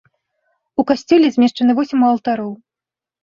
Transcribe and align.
У 0.83 0.85
касцёле 0.91 1.27
змешчаны 1.35 1.71
восем 1.79 2.01
алтароў. 2.09 2.51